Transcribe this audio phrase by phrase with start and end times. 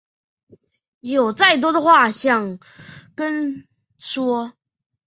[1.01, 2.57] 有再多话想
[3.13, 3.67] 跟
[3.99, 4.53] 说